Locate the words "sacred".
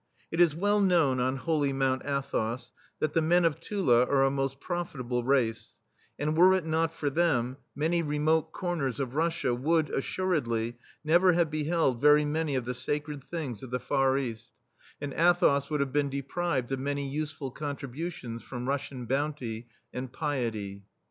12.73-13.23